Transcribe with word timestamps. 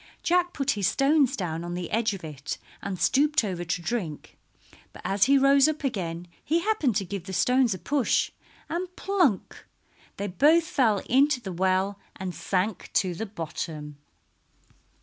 Jack 0.23 0.51
put 0.51 0.71
his 0.71 0.87
stones 0.87 1.37
down 1.37 1.63
on 1.63 1.75
the 1.75 1.91
edge 1.91 2.15
of 2.15 2.23
it 2.23 2.57
and 2.81 2.97
stooped 2.99 3.43
over 3.43 3.63
to 3.63 3.81
drink, 3.83 4.35
but 4.93 5.03
as 5.05 5.25
he 5.25 5.37
rose 5.37 5.67
up 5.67 5.83
again 5.83 6.27
he 6.43 6.61
happened 6.61 6.95
to 6.95 7.05
give 7.05 7.25
the 7.27 7.33
stones 7.33 7.75
a 7.75 7.77
push, 7.77 8.31
and 8.67 8.95
plunk! 8.95 9.63
they 10.17 10.25
both 10.25 10.63
fell 10.63 11.03
into 11.07 11.39
the 11.39 11.53
well 11.53 11.99
and 12.15 12.33
sank 12.33 12.89
to 12.93 13.13
the 13.13 13.27
bottom. 13.27 13.99